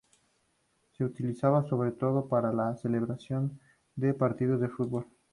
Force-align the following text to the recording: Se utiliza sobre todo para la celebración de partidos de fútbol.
Se 0.97 1.03
utiliza 1.05 1.61
sobre 1.67 1.91
todo 1.91 2.25
para 2.27 2.51
la 2.51 2.75
celebración 2.75 3.59
de 3.95 4.15
partidos 4.15 4.59
de 4.59 4.67
fútbol. 4.67 5.05